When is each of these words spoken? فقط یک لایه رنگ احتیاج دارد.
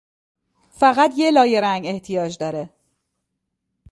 فقط 0.71 1.11
یک 1.17 1.33
لایه 1.33 1.61
رنگ 1.61 1.85
احتیاج 1.85 2.37
دارد. 2.37 2.69